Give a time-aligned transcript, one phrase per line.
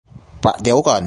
[0.43, 0.99] ประเดี๋ยวก่อน